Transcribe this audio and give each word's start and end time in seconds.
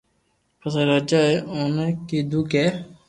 پسي 0.59 0.81
راجا 0.91 1.19
اي 1.29 1.35
اوني 1.53 1.87
ڪآدو 2.07 2.39
ڪي 2.51 2.65